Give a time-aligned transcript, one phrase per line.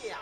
[0.00, 0.16] 小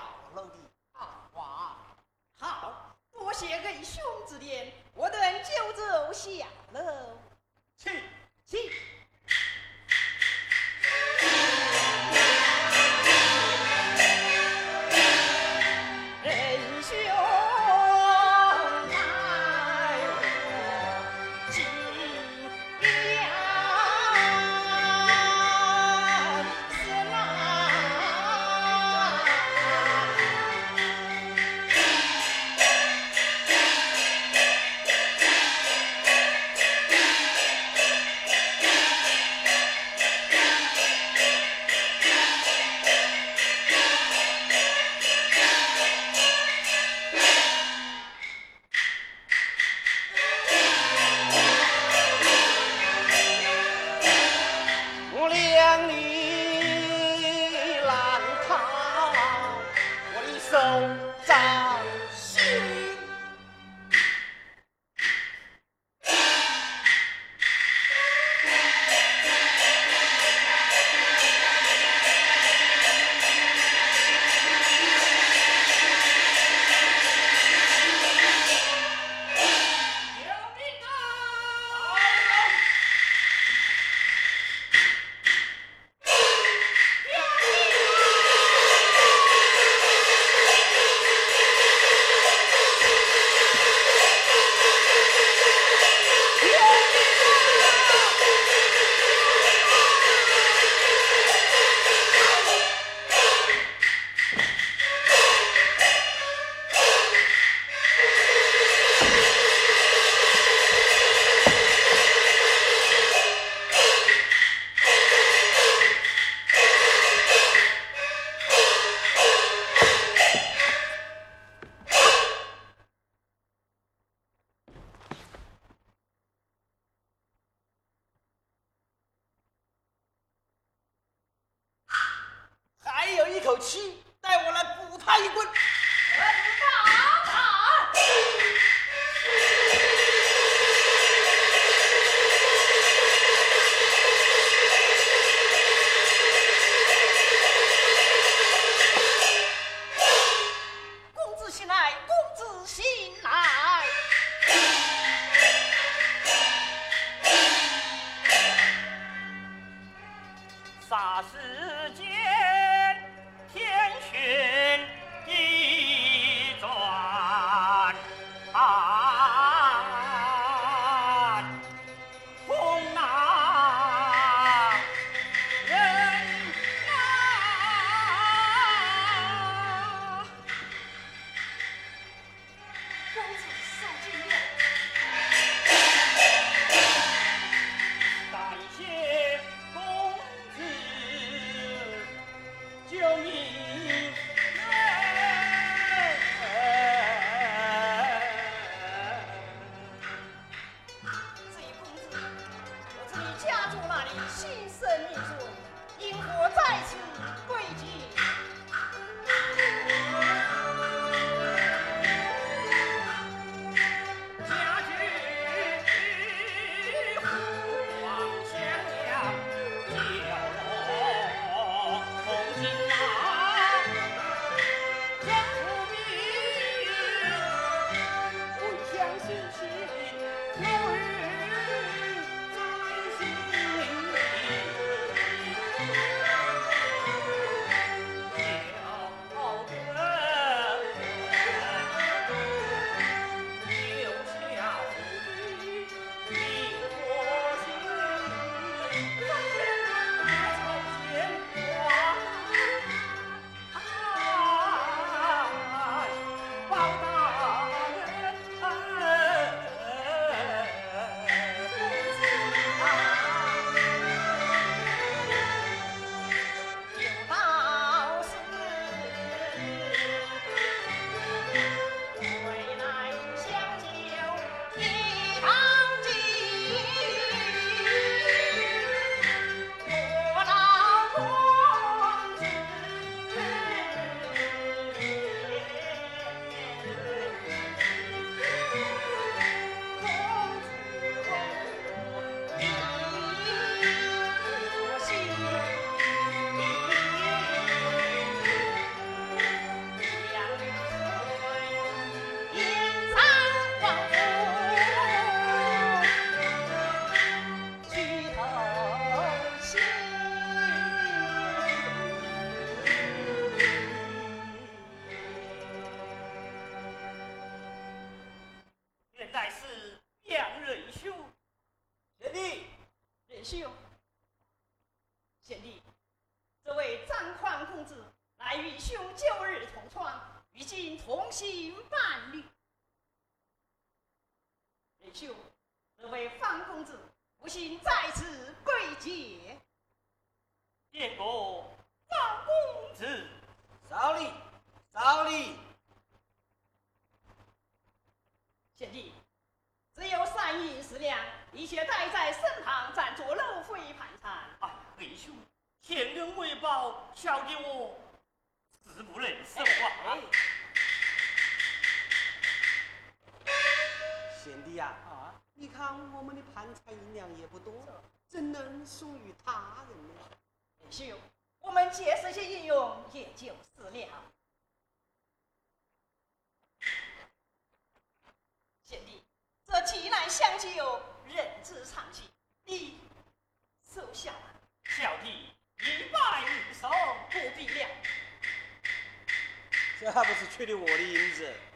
[390.60, 391.69] 我的影子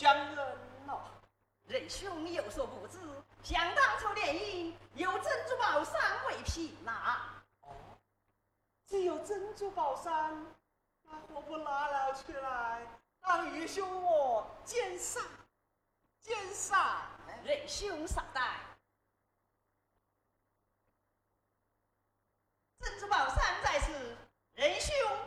[0.00, 0.36] 冤人
[0.86, 1.10] 了，
[1.66, 2.98] 仁兄有所不知，
[3.42, 7.42] 想当初联姻有珍珠宝山为匹拿，
[8.86, 10.46] 只有珍珠宝山，
[11.32, 12.86] 我不拿了出来，
[13.20, 15.20] 让愚兄我肩上，
[16.20, 17.02] 奸杀，
[17.42, 18.60] 仁兄傻蛋，
[22.78, 24.16] 珍珠宝山在此，
[24.54, 25.17] 仁兄。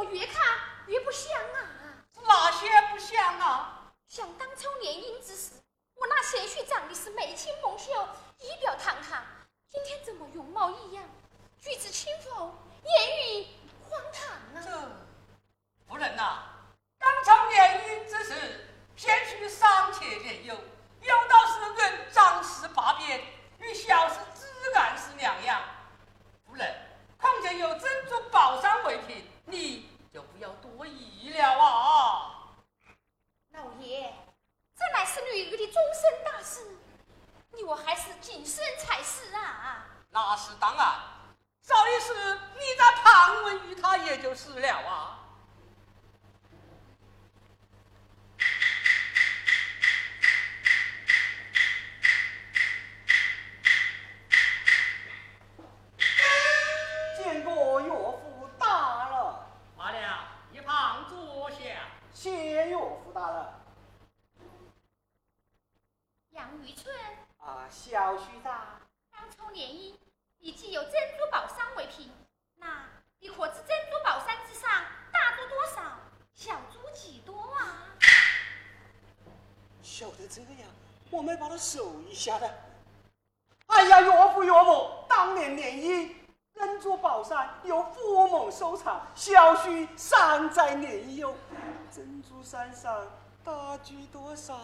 [0.00, 0.42] 我越看
[0.86, 1.60] 越不像啊？
[2.26, 3.92] 哪些不像啊？
[4.08, 5.50] 想当初联姻之时，
[5.94, 7.92] 我那贤婿长得是眉清目秀，
[8.38, 9.22] 仪表堂堂，
[9.68, 11.04] 今天怎么容貌异样，
[11.60, 12.50] 举止轻浮，
[12.82, 13.46] 言语
[13.90, 14.64] 荒唐啊？
[14.64, 14.70] 这
[15.86, 16.44] 夫人呐、
[16.98, 23.22] 当初联姻之时，贤婿尚且年幼，有道是人长十八变，
[23.58, 25.60] 与小时自然是两样。
[26.46, 26.74] 夫人，
[27.18, 32.48] 况且有珍珠宝山为凭，你就不要多疑了啊！
[33.52, 34.12] 老爷，
[34.76, 36.78] 这乃是女儿的终身大事，
[37.52, 39.86] 你我还是谨慎才是啊！
[40.10, 41.00] 那是当然，
[41.62, 45.19] 少一事你在旁问于他也就是了啊。
[90.52, 91.34] 在年幼。
[91.90, 93.06] 珍珠山上
[93.44, 94.56] 大居多少，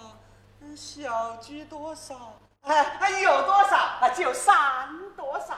[0.61, 2.35] 嗯小居多少？
[2.63, 4.09] 哎，哎有多少啊？
[4.11, 5.57] 就三多少。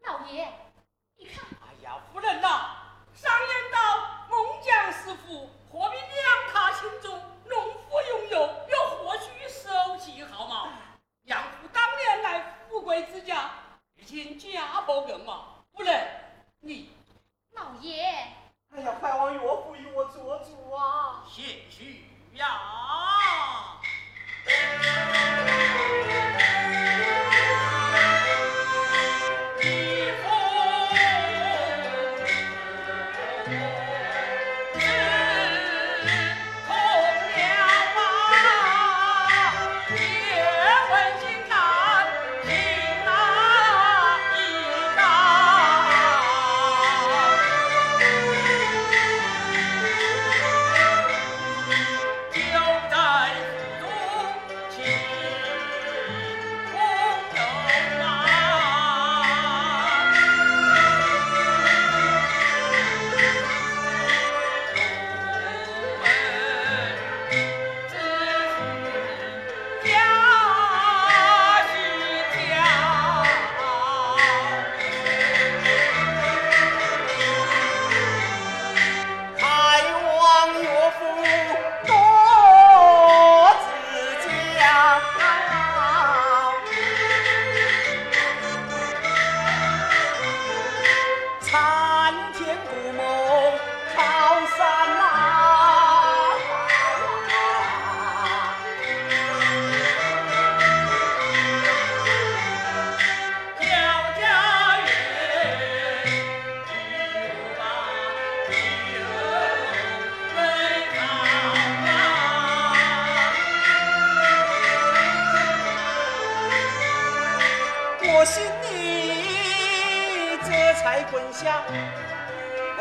[0.00, 0.52] 老爷，
[1.16, 2.48] 你看，哎呀，夫人呐、
[3.14, 7.20] 常言道，孟姜是福，何必两卡轻重？
[7.44, 10.68] 农夫拥有，又何须收集毫毛？
[11.24, 13.50] 养父当年乃富贵之家，
[13.96, 15.35] 如今家破人亡，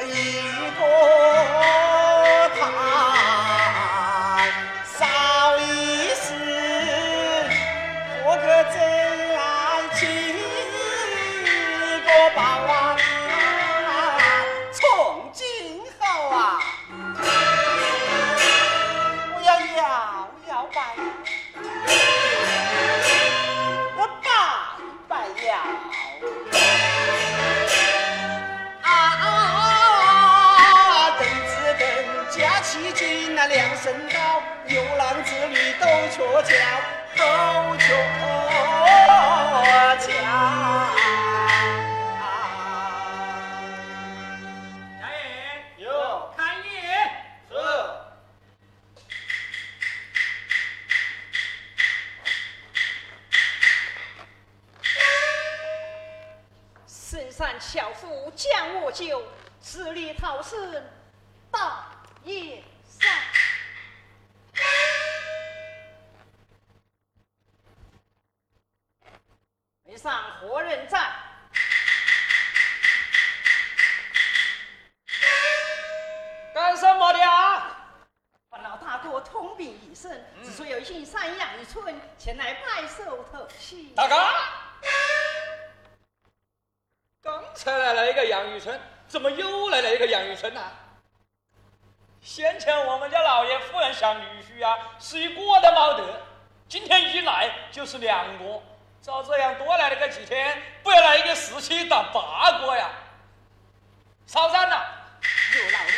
[0.03, 1.84] 一个。
[36.35, 36.51] 斗鹊桥，
[37.15, 37.23] 斗
[37.77, 37.95] 鹊桥。
[39.95, 40.11] 家
[44.99, 45.07] 爷，
[45.85, 46.67] 哟，看爷。
[47.47, 47.55] 是。
[56.85, 59.23] 深山樵夫将我救，
[59.63, 60.83] 十里逃生
[61.49, 61.85] 到
[62.25, 62.61] 夜
[70.45, 70.51] 上。
[70.51, 70.99] 没上何人在？
[76.53, 77.77] 干什么的啊？
[78.49, 80.11] 烦老大哥通禀一声，
[80.43, 83.93] 只说有一姓山羊一村前来拜寿头亲。
[83.95, 84.15] 大哥，
[87.21, 90.61] 刚才来了一个杨玉春，怎么又来了一个杨玉春呢、
[92.21, 96.21] 先前我们家老爷夫人想女婿啊，是一个都没得，
[96.69, 98.61] 今天一来就是两个，
[99.05, 102.89] 照这样多来了个几天，不要来一个十七打八个呀！
[104.25, 104.81] 少赞呐！
[105.53, 105.91] 有老了，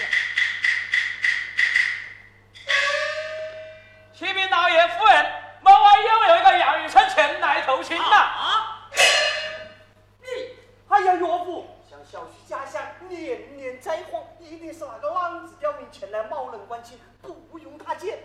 [4.13, 5.25] 启禀老爷夫人，
[5.61, 8.89] 门外又有一个杨玉春前来投亲呐、啊！
[10.19, 10.27] 你
[10.89, 18.19] 哎呀，岳父，想小婿家乡年年灾荒，一定是那个浪子刁民前来冒认官亲，不用他见。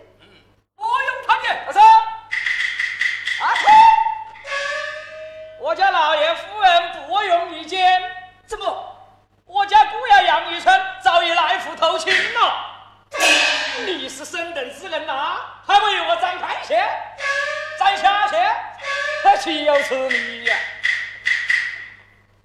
[19.43, 20.55] 岂有此理呀、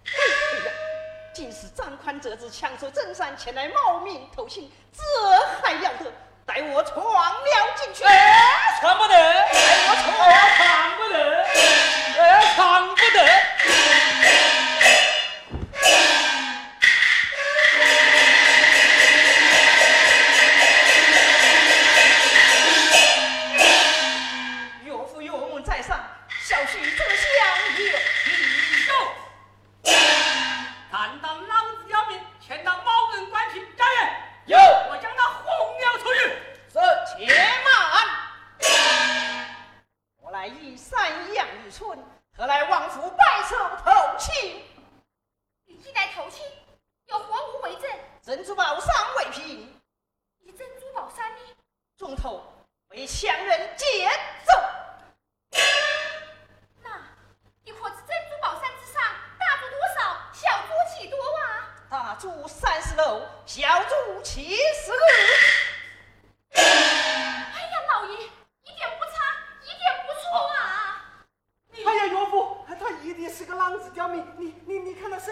[0.04, 0.10] 哎
[0.66, 0.72] 呀，
[1.32, 5.00] 竟是张宽这子抢出真山前来冒名投亲，这
[5.62, 6.12] 还要得？
[6.44, 8.02] 待我闯了进去。
[8.02, 10.12] 哎，闯不得，我闯，
[10.56, 11.44] 闯不得，
[12.20, 13.47] 哎，闯不得。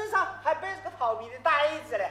[0.06, 1.50] 身上还背着个逃命的袋
[1.88, 2.08] 子嘞。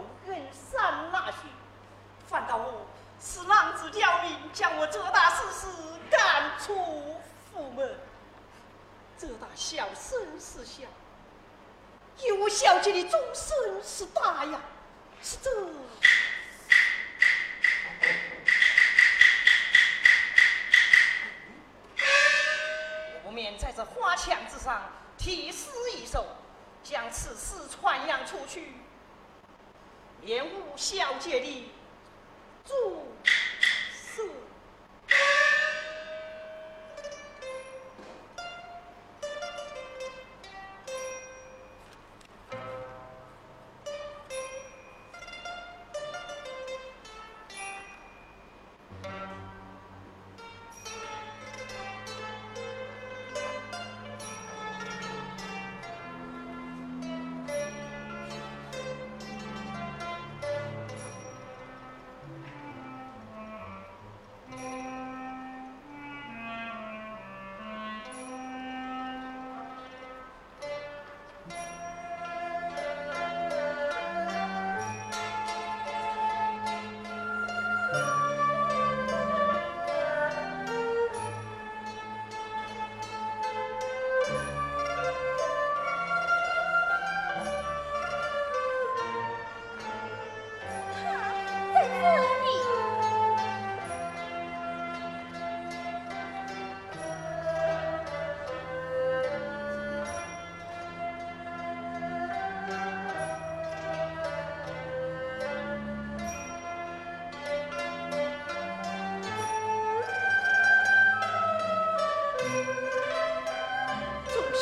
[0.00, 1.36] 龙渊散那虚，
[2.26, 2.86] 反倒我
[3.20, 5.66] 是浪子刁民，将我这大事事
[6.10, 7.20] 赶出
[7.52, 7.98] 府门，
[9.18, 10.84] 这大小生是小，
[12.26, 14.58] 有小姐的终身是大呀，
[15.22, 15.50] 是这
[23.14, 24.82] 我不免在这花墙之上
[25.18, 26.26] 题诗一首，
[26.82, 28.72] 将此事传扬出去。
[30.24, 31.70] 延误小姐的
[32.66, 33.06] 住。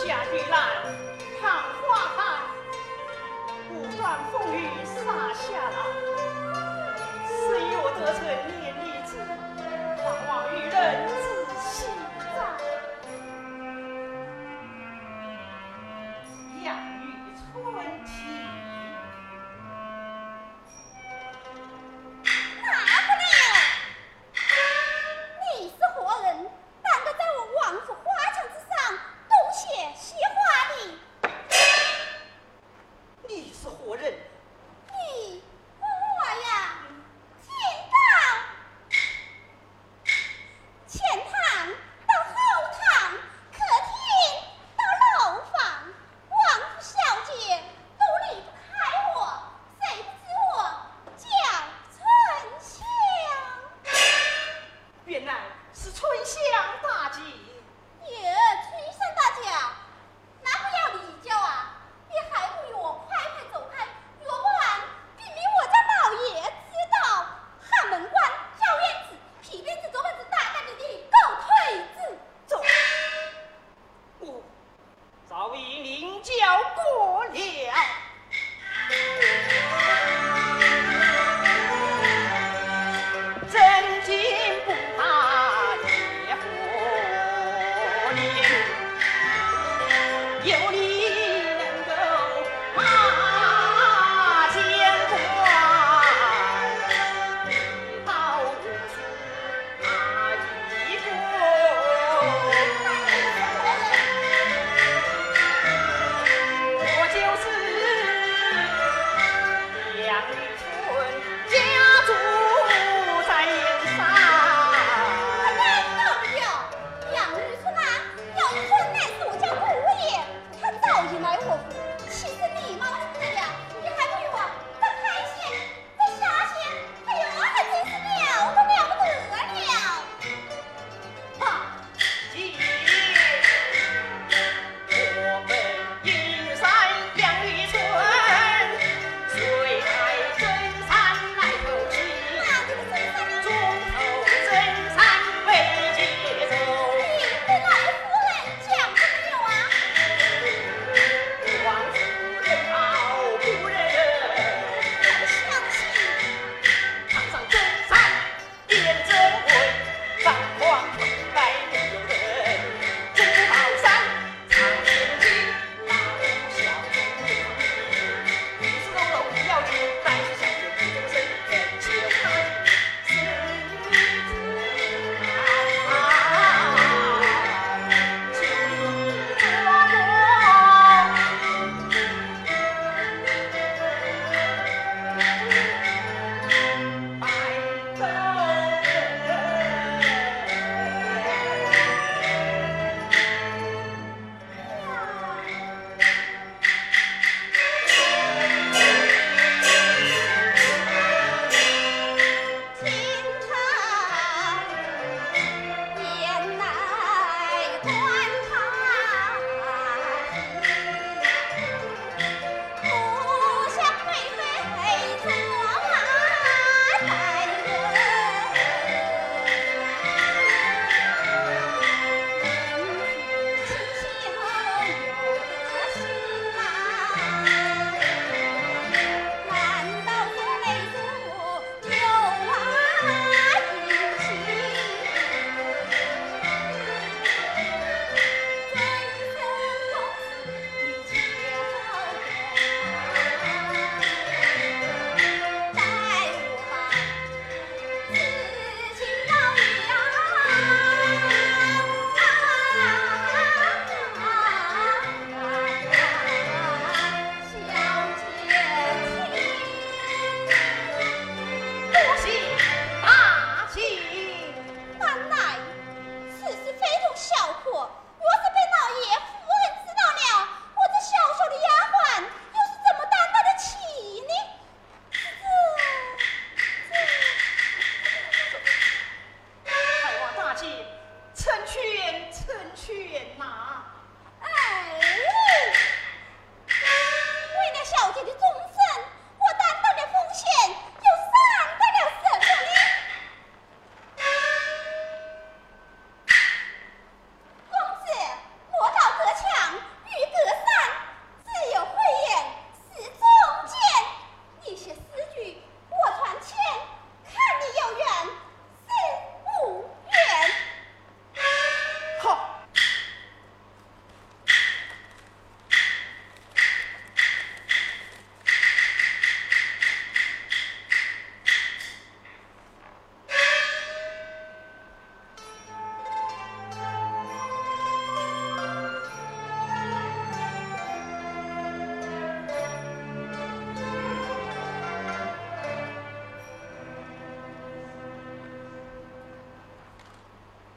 [0.08, 0.56] 下地来
[1.38, 1.52] 看
[1.82, 2.22] 花开
[3.68, 5.76] 不管风雨洒下来。
[7.28, 7.36] 谁
[7.74, 8.22] 若得罪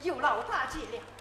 [0.03, 1.20] 有劳大姐了。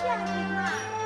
[0.00, 0.97] 骗你的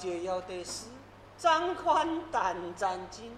[0.00, 0.86] 就要得是
[1.36, 3.30] 张宽胆战金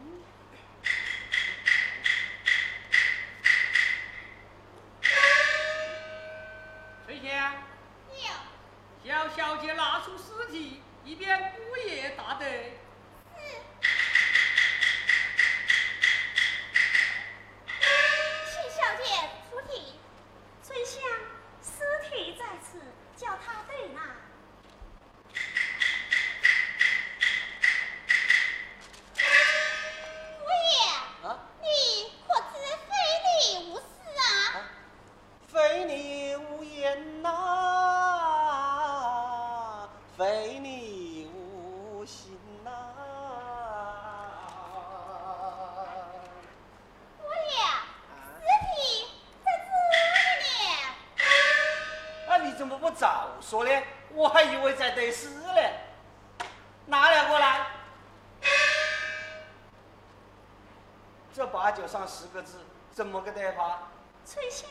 [62.13, 62.59] 十个字
[62.93, 63.89] 怎么个代法
[64.27, 64.67] 春夏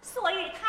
[0.00, 0.67] 所以他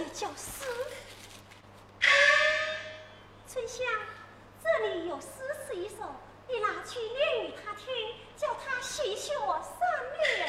[0.00, 0.66] 也叫诗。
[3.46, 3.84] 春香，
[4.62, 5.26] 这里有诗
[5.66, 5.96] 词一首，
[6.48, 7.86] 你拿去念与他听，
[8.36, 9.78] 叫他学学我善
[10.38, 10.48] 人。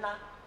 [0.00, 0.39] 만나.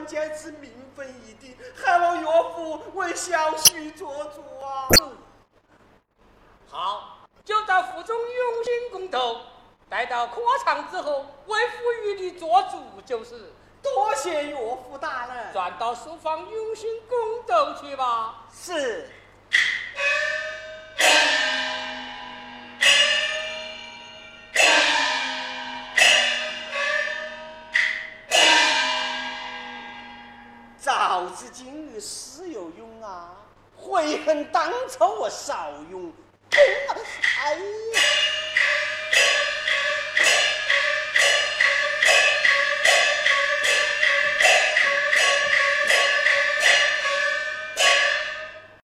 [0.00, 4.88] 官皆知名分已定，还望岳父为小婿做主啊！
[6.70, 9.42] 好，就到府中用心公斗，
[9.90, 13.52] 待到科场之后，为父与你做主就是。
[13.82, 15.52] 多谢岳父大人。
[15.54, 18.46] 转到书房用心公斗去吧。
[18.52, 19.08] 是。
[31.30, 33.36] 早知今日事有用啊，
[33.76, 36.12] 悔恨当初我少用！
[36.50, 38.00] 哎呀！